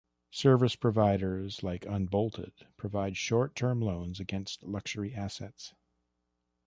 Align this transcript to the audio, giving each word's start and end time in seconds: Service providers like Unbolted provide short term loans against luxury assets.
Service 0.31 0.75
providers 0.75 1.61
like 1.61 1.85
Unbolted 1.85 2.53
provide 2.75 3.15
short 3.15 3.55
term 3.55 3.79
loans 3.79 4.19
against 4.19 4.63
luxury 4.63 5.13
assets. 5.13 5.75